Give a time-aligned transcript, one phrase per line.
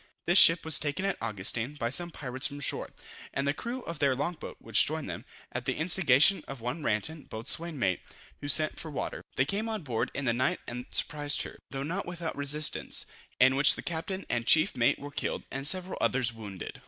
[0.25, 2.89] This ship was taken at Augustin, by some pirates from shore,
[3.35, 6.81] and the crew of their long boat, which joined them, at the instigation of one
[6.83, 8.01] Ranten, boatswain's mate,
[8.39, 9.23] who sent for water.
[9.35, 13.05] They came on board in the night and surprised her, though not without resistance,
[13.39, 16.79] in which the captain and chief mate were killed, and several others wounded.